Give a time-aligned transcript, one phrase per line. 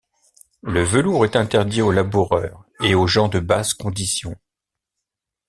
[0.63, 4.35] Le velours est interdit aux laboureurs et aux gens de basse condition.